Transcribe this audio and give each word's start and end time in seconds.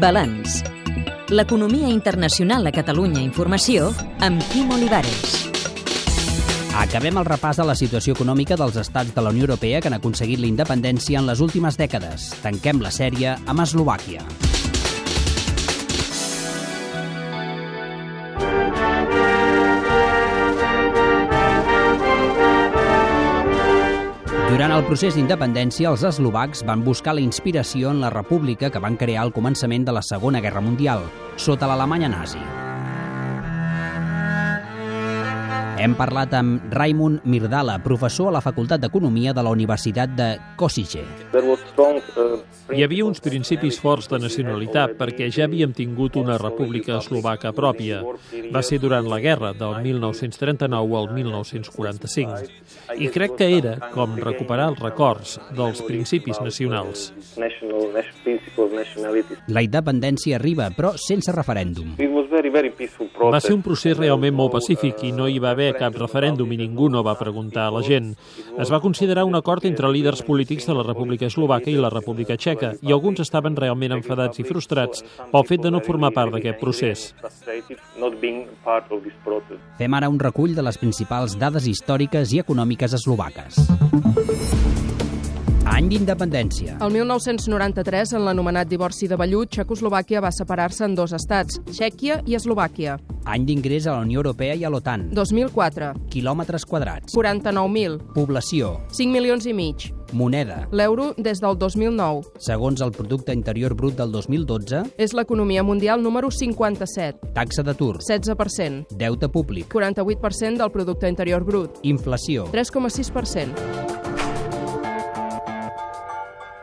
Balanç. 0.00 0.62
L'economia 1.30 1.88
internacional 1.88 2.66
a 2.66 2.72
Catalunya 2.74 3.20
Informació 3.22 3.90
amb 4.20 4.42
Quim 4.50 4.70
Olivares. 4.74 5.36
Acabem 6.80 7.18
el 7.20 7.26
repàs 7.28 7.58
de 7.60 7.66
la 7.68 7.76
situació 7.78 8.14
econòmica 8.16 8.56
dels 8.60 8.78
estats 8.80 9.14
de 9.14 9.24
la 9.24 9.30
Unió 9.34 9.48
Europea 9.48 9.80
que 9.80 9.90
han 9.90 9.98
aconseguit 9.98 10.40
la 10.40 10.50
independència 10.50 11.20
en 11.20 11.28
les 11.28 11.42
últimes 11.44 11.76
dècades. 11.78 12.30
Tanquem 12.42 12.80
la 12.80 12.94
sèrie 12.94 13.36
amb 13.46 13.66
Eslovàquia. 13.66 14.24
Durant 24.50 24.72
el 24.74 24.80
procés 24.82 25.14
d'independència, 25.14 25.92
els 25.92 26.02
eslovacs 26.08 26.64
van 26.66 26.80
buscar 26.82 27.12
la 27.14 27.22
inspiració 27.22 27.92
en 27.94 28.00
la 28.02 28.10
república 28.10 28.70
que 28.74 28.82
van 28.82 28.96
crear 28.98 29.22
al 29.22 29.30
començament 29.36 29.86
de 29.86 29.94
la 29.94 30.02
Segona 30.02 30.42
Guerra 30.42 30.64
Mundial, 30.64 31.06
sota 31.38 31.70
l'Alemanya 31.70 32.10
nazi. 32.10 32.42
Hem 35.80 35.94
parlat 35.96 36.34
amb 36.36 36.66
Raimund 36.76 37.22
Mirdala, 37.24 37.78
professor 37.80 38.28
a 38.28 38.34
la 38.34 38.42
Facultat 38.44 38.82
d'Economia 38.82 39.32
de 39.32 39.40
la 39.40 39.52
Universitat 39.54 40.10
de 40.12 40.26
Košice. 40.60 41.00
Hi 42.76 42.84
havia 42.84 43.06
uns 43.06 43.22
principis 43.24 43.78
forts 43.80 44.10
de 44.12 44.18
nacionalitat 44.20 44.92
perquè 44.98 45.30
ja 45.32 45.46
havíem 45.48 45.72
tingut 45.72 46.18
una 46.20 46.36
república 46.36 46.98
eslovaca 46.98 47.54
pròpia. 47.56 48.02
Va 48.52 48.60
ser 48.60 48.76
durant 48.82 49.08
la 49.08 49.22
guerra 49.24 49.54
del 49.56 49.78
1939 49.86 50.98
al 51.00 51.08
1945. 51.16 52.36
I 53.00 53.08
crec 53.16 53.38
que 53.40 53.48
era 53.56 53.78
com 53.94 54.20
recuperar 54.20 54.68
els 54.74 54.84
records 54.84 55.38
dels 55.56 55.80
principis 55.88 56.44
nacionals. 56.44 57.08
La 59.48 59.64
independència 59.64 60.36
arriba, 60.36 60.68
però 60.76 60.92
sense 61.00 61.32
referèndum. 61.32 61.96
Va 63.32 63.40
ser 63.40 63.54
un 63.54 63.62
procés 63.62 63.96
realment 63.98 64.34
molt 64.36 64.54
pacífic 64.54 65.04
i 65.08 65.12
no 65.12 65.28
hi 65.28 65.38
va 65.42 65.52
haver 65.54 65.72
cap 65.78 65.96
referèndum 65.98 66.50
i 66.52 66.58
ningú 66.60 66.88
no 66.92 67.02
va 67.06 67.16
preguntar 67.18 67.66
a 67.68 67.74
la 67.74 67.82
gent. 67.86 68.12
Es 68.58 68.72
va 68.72 68.80
considerar 68.80 69.24
un 69.28 69.36
acord 69.38 69.64
entre 69.68 69.90
líders 69.92 70.22
polítics 70.22 70.66
de 70.66 70.74
la 70.74 70.84
República 70.86 71.26
Eslovaca 71.26 71.70
i 71.70 71.76
la 71.76 71.90
República 71.90 72.36
Txeca 72.36 72.74
i 72.82 72.92
alguns 72.92 73.20
estaven 73.20 73.56
realment 73.56 73.98
enfadats 73.98 74.40
i 74.40 74.46
frustrats 74.48 75.04
pel 75.32 75.46
fet 75.48 75.64
de 75.64 75.70
no 75.70 75.84
formar 75.84 76.12
part 76.16 76.32
d'aquest 76.34 76.60
procés. 76.60 77.10
Fem 79.78 79.94
ara 79.94 80.08
un 80.08 80.20
recull 80.20 80.54
de 80.54 80.62
les 80.66 80.78
principals 80.78 81.38
dades 81.38 81.66
històriques 81.66 82.32
i 82.32 82.44
econòmiques 82.44 82.94
eslovaques. 83.00 83.64
Any 85.80 85.86
d'independència. 85.88 86.74
El 86.84 86.90
1993, 86.92 88.10
en 88.18 88.26
l'anomenat 88.26 88.68
divorci 88.68 89.06
de 89.08 89.16
Vellut, 89.16 89.48
Txecoslovàquia 89.54 90.20
va 90.20 90.28
separar-se 90.28 90.84
en 90.84 90.92
dos 90.98 91.14
estats, 91.16 91.56
Txèquia 91.70 92.18
i 92.28 92.34
Eslovàquia. 92.36 92.98
Any 93.24 93.46
d'ingrés 93.48 93.86
a 93.88 93.94
la 93.94 94.02
Unió 94.04 94.20
Europea 94.20 94.58
i 94.60 94.66
a 94.66 94.68
l'OTAN. 94.68 95.06
2004. 95.16 95.94
Quilòmetres 96.12 96.66
quadrats. 96.68 97.14
49.000. 97.16 97.96
Població. 98.12 98.74
5 98.92 99.08
milions 99.14 99.46
i 99.48 99.54
mig. 99.56 99.86
Moneda. 100.12 100.66
L'euro 100.70 101.14
des 101.16 101.40
del 101.40 101.56
2009. 101.56 102.28
Segons 102.44 102.82
el 102.84 102.92
Producte 102.92 103.32
Interior 103.32 103.72
Brut 103.78 103.96
del 103.96 104.12
2012, 104.12 104.82
És 104.98 105.14
l'economia 105.16 105.62
mundial 105.62 106.02
número 106.02 106.28
57. 106.30 107.32
taxa 107.32 107.62
d'atur, 107.64 108.02
16%. 108.04 108.84
deute 108.98 109.30
públic, 109.30 109.72
48% 109.72 110.58
del 110.58 110.70
producte 110.70 111.08
interior 111.08 111.42
brut. 111.44 111.78
inflació. 111.82 112.50
3,6%. 112.52 113.89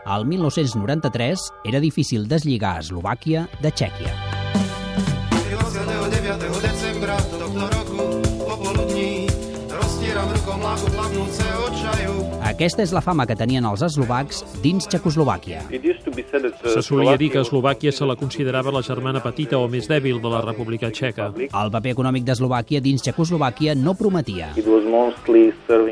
Al 0.07 0.23
1993 0.25 1.51
era 1.67 1.81
difícil 1.83 2.29
deslligar 2.31 2.77
Eslovàquia 2.79 3.43
de 3.59 3.73
Txèquia. 3.75 4.13
9 6.47 6.61
decembra 6.63 7.17
tohto 7.27 7.67
roku 7.75 8.03
po 8.39 8.55
poludní 8.55 9.27
Aquesta 12.47 12.81
és 12.81 12.91
la 12.95 13.03
fama 13.05 13.25
que 13.29 13.35
tenien 13.37 13.65
els 13.69 13.83
eslovacs 13.85 14.39
dins 14.63 14.87
Txecoslovàquia. 14.89 15.59
Se 16.73 16.81
solia 16.81 17.13
dir 17.21 17.29
que 17.33 17.43
Eslovàquia 17.43 17.91
se 17.93 18.07
la 18.07 18.15
considerava 18.17 18.73
la 18.73 18.81
germana 18.81 19.21
petita 19.21 19.59
o 19.59 19.67
més 19.69 19.85
dèbil 19.91 20.17
de 20.23 20.31
la 20.31 20.39
República 20.41 20.89
Txeca. 20.89 21.29
El 21.45 21.69
paper 21.75 21.93
econòmic 21.93 22.25
d'Eslovàquia 22.25 22.81
dins 22.81 23.05
Txecoslovàquia 23.05 23.75
no 23.77 23.93
prometia. 23.99 24.49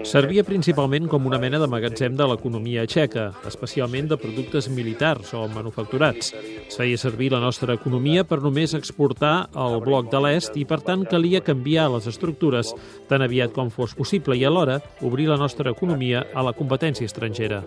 Servia 0.09 0.45
principalment 0.47 1.09
com 1.11 1.29
una 1.29 1.37
mena 1.41 1.59
de 1.61 1.69
magatzem 1.69 2.15
de 2.17 2.25
l'economia 2.31 2.85
txeca, 2.89 3.27
especialment 3.45 4.09
de 4.09 4.17
productes 4.17 4.69
militars 4.71 5.33
o 5.37 5.43
manufacturats. 5.51 6.31
Es 6.65 6.79
feia 6.79 6.97
servir 6.97 7.31
la 7.33 7.43
nostra 7.43 7.75
economia 7.77 8.23
per 8.25 8.39
només 8.41 8.73
exportar 8.73 9.49
al 9.53 9.77
bloc 9.85 10.09
de 10.09 10.21
l'est 10.23 10.57
i, 10.57 10.65
per 10.65 10.81
tant, 10.85 11.05
calia 11.09 11.43
canviar 11.45 11.91
les 11.93 12.09
estructures 12.09 12.73
tan 13.09 13.21
aviat 13.25 13.53
com 13.53 13.69
fos 13.69 13.93
possible 13.93 14.14
i, 14.15 14.43
alhora, 14.45 14.79
obrir 15.01 15.27
la 15.29 15.37
nostra 15.37 15.71
economia 15.71 16.25
a 16.33 16.43
la 16.43 16.53
competència 16.53 17.05
estrangera. 17.05 17.61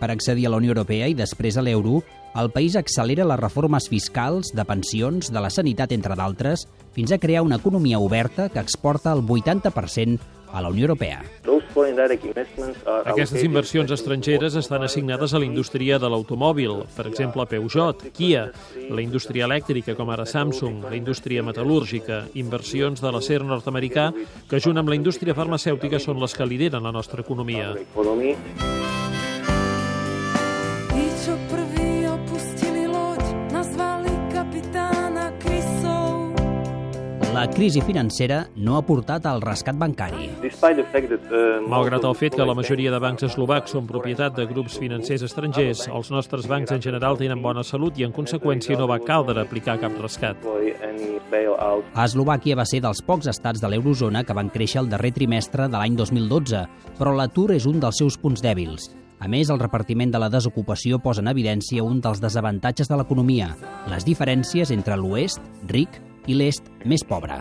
Per 0.00 0.10
accedir 0.10 0.46
a 0.46 0.50
la 0.50 0.58
Unió 0.58 0.74
Europea 0.74 1.08
i 1.08 1.14
després 1.14 1.56
a 1.56 1.62
l'euro, 1.62 2.02
el 2.34 2.50
país 2.50 2.76
accelera 2.76 3.26
les 3.28 3.40
reformes 3.40 3.88
fiscals, 3.92 4.52
de 4.56 4.64
pensions, 4.64 5.28
de 5.32 5.40
la 5.40 5.50
sanitat, 5.52 5.92
entre 5.92 6.16
d'altres, 6.16 6.66
fins 6.96 7.12
a 7.12 7.18
crear 7.20 7.42
una 7.44 7.60
economia 7.60 8.00
oberta 8.00 8.48
que 8.48 8.60
exporta 8.60 9.12
el 9.12 9.20
80% 9.22 10.20
a 10.52 10.60
la 10.60 10.68
Unió 10.68 10.88
Europea. 10.88 11.22
Aquestes 11.72 13.42
inversions 13.42 13.92
estrangeres 13.94 14.56
estan 14.60 14.84
assignades 14.86 15.34
a 15.34 15.40
la 15.40 15.48
indústria 15.48 15.98
de 15.98 16.10
l'automòbil, 16.12 16.82
per 16.96 17.06
exemple 17.10 17.46
Peugeot, 17.48 18.06
Kia, 18.16 18.46
la 18.90 19.02
indústria 19.04 19.48
elèctrica 19.48 19.96
com 19.98 20.10
ara 20.12 20.26
Samsung, 20.28 20.82
la 20.88 20.96
indústria 20.98 21.44
metal·lúrgica, 21.44 22.24
inversions 22.34 23.02
de 23.02 23.12
l'acer 23.12 23.42
nord-americà 23.44 24.10
que 24.48 24.60
junt 24.60 24.78
amb 24.80 24.92
la 24.92 24.98
indústria 24.98 25.36
farmacèutica 25.36 26.00
són 26.02 26.20
les 26.22 26.36
que 26.36 26.48
lideren 26.48 26.84
la 26.84 26.92
nostra 26.94 27.24
economia. 27.24 27.72
Crisi 37.52 37.80
financera 37.84 38.46
no 38.56 38.76
ha 38.76 38.82
portat 38.82 39.26
al 39.28 39.42
rescat 39.44 39.76
bancari. 39.78 40.30
Malgrat 41.68 42.04
el 42.08 42.16
fet 42.16 42.36
que 42.36 42.46
la 42.46 42.54
majoria 42.56 42.92
de 42.92 43.00
bancs 43.02 43.26
eslovacs 43.28 43.74
són 43.76 43.86
propietat 43.88 44.36
de 44.36 44.46
grups 44.50 44.78
financers 44.80 45.24
estrangers, 45.28 45.86
els 45.88 46.10
nostres 46.14 46.48
bancs 46.48 46.72
en 46.72 46.82
general 46.82 47.18
tenen 47.20 47.42
bona 47.44 47.64
salut 47.64 47.98
i, 48.00 48.06
en 48.06 48.14
conseqüència, 48.16 48.78
no 48.78 48.88
va 48.90 48.98
caldre 49.02 49.44
aplicar 49.44 49.78
cap 49.82 49.96
rescat. 50.00 50.46
Eslovàquia 52.04 52.56
va 52.58 52.66
ser 52.68 52.82
dels 52.84 53.02
pocs 53.04 53.28
estats 53.32 53.60
de 53.62 53.70
l'eurozona 53.70 54.24
que 54.24 54.36
van 54.36 54.50
créixer 54.52 54.82
el 54.82 54.90
darrer 54.92 55.12
trimestre 55.16 55.68
de 55.68 55.78
l'any 55.78 55.96
2012, 55.96 56.66
però 56.98 57.16
l'atur 57.16 57.50
és 57.56 57.68
un 57.68 57.80
dels 57.80 58.00
seus 58.02 58.18
punts 58.20 58.42
dèbils. 58.44 58.90
A 59.22 59.28
més, 59.30 59.52
el 59.54 59.60
repartiment 59.60 60.10
de 60.10 60.18
la 60.18 60.30
desocupació 60.32 60.98
posa 60.98 61.22
en 61.22 61.30
evidència 61.30 61.84
un 61.84 62.00
dels 62.02 62.18
desavantatges 62.20 62.88
de 62.90 62.96
l'economia, 62.98 63.52
les 63.92 64.02
diferències 64.08 64.72
entre 64.74 64.96
l'oest, 64.98 65.38
ric, 65.70 66.00
i 66.26 66.36
l'est, 66.36 66.66
més 66.88 67.02
pobre. 67.06 67.34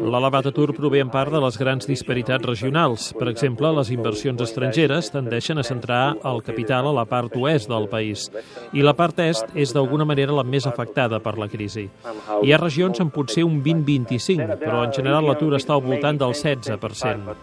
L'elevat 0.00 0.48
atur 0.50 0.68
prové 0.76 1.00
en 1.04 1.10
part 1.12 1.32
de 1.32 1.40
les 1.42 1.56
grans 1.60 1.86
disparitats 1.88 2.46
regionals. 2.46 3.10
Per 3.18 3.28
exemple, 3.30 3.70
les 3.78 3.92
inversions 3.94 4.42
estrangeres 4.44 5.10
tendeixen 5.14 5.58
a 5.60 5.66
centrar 5.66 6.16
el 6.30 6.42
capital 6.46 6.90
a 6.90 6.96
la 7.00 7.06
part 7.08 7.36
oest 7.40 7.70
del 7.70 7.88
país 7.92 8.28
i 8.72 8.84
la 8.84 8.94
part 8.96 9.18
est 9.24 9.54
és 9.54 9.72
d'alguna 9.76 10.04
manera 10.08 10.36
la 10.36 10.44
més 10.44 10.66
afectada 10.68 11.20
per 11.20 11.36
la 11.38 11.48
crisi. 11.48 11.88
Hi 12.42 12.52
ha 12.52 12.60
regions 12.60 13.00
amb 13.00 13.14
potser 13.14 13.44
un 13.46 13.62
20-25, 13.64 14.60
però 14.60 14.84
en 14.84 14.92
general 14.96 15.26
l'atur 15.28 15.54
està 15.58 15.76
al 15.76 15.84
voltant 15.86 16.20
del 16.20 16.36
16%. 16.36 17.36